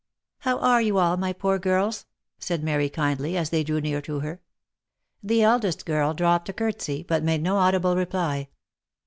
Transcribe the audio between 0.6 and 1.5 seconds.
you all, my